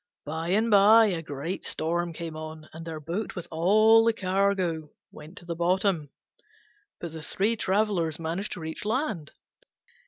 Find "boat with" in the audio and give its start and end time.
2.99-3.47